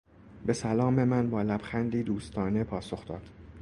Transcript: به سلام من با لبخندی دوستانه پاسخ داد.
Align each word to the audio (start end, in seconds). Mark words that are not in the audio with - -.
به 0.45 0.53
سلام 0.53 1.03
من 1.03 1.29
با 1.29 1.41
لبخندی 1.41 2.03
دوستانه 2.03 2.63
پاسخ 2.63 3.05
داد. 3.05 3.29